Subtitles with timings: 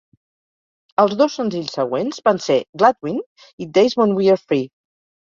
[1.03, 3.23] Els dos senzills següents van ser "Gladwin"
[3.67, 4.71] i "Days When We Are Free".